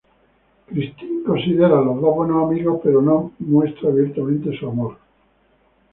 Christine 0.65 1.21
considera 1.23 1.77
a 1.77 1.83
los 1.83 2.01
dos 2.01 2.15
buenos 2.15 2.49
amigos 2.49 2.81
pero 2.83 3.03
no 3.03 3.33
muestra 3.37 3.89
abiertamente 3.89 4.57
su 4.57 4.67
amor. 4.67 4.97